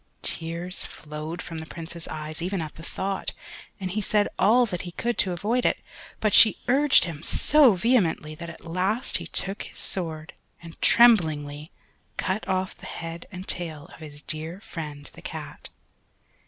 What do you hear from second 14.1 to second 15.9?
dear friend the Cat.